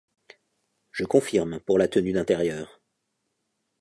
Je 0.89 1.03
confirme 1.05 1.59
pour 1.59 1.77
la 1.77 1.87
tenue 1.87 2.11
d’intérieur. 2.11 2.81